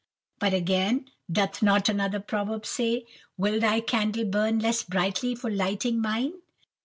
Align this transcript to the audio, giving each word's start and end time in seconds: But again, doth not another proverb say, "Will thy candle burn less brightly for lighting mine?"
But 0.39 0.55
again, 0.55 1.09
doth 1.31 1.61
not 1.61 1.87
another 1.87 2.19
proverb 2.19 2.65
say, 2.65 3.05
"Will 3.37 3.59
thy 3.59 3.81
candle 3.81 4.25
burn 4.25 4.57
less 4.57 4.81
brightly 4.81 5.35
for 5.35 5.51
lighting 5.51 6.01
mine?" 6.01 6.33